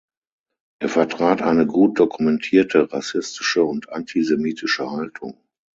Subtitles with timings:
[0.79, 5.37] Er vertrat eine gut dokumentierte rassistische und antisemitische Haltung.